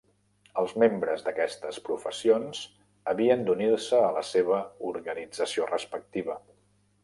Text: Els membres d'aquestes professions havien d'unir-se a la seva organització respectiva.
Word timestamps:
Els 0.61 0.71
membres 0.83 1.25
d'aquestes 1.27 1.77
professions 1.89 2.63
havien 3.13 3.45
d'unir-se 3.49 4.01
a 4.09 4.11
la 4.19 4.27
seva 4.33 4.61
organització 4.95 5.71
respectiva. 5.77 6.43